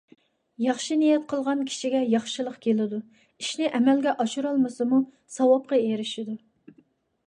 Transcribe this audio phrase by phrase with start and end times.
[0.67, 5.05] ياخشى نىيەت قىلغان كىشىگە ياخشىلىق كېلىدۇ، ئىشنى ئەمەلگە ئاشۇرالمىسىمۇ،
[5.39, 6.41] ساۋابقا ئېرىشىدۇ.